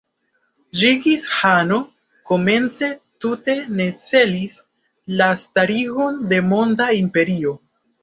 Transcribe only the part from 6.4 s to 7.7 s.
monda imperio.